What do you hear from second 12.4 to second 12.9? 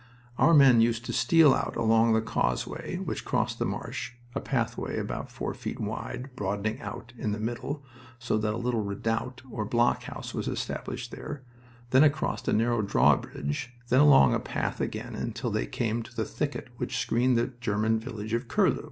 a narrow